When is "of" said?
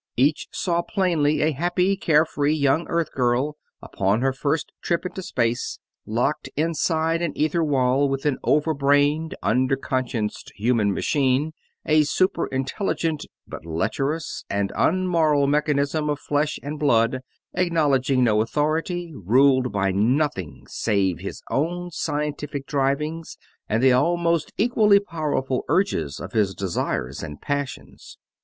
16.09-16.19, 26.19-26.31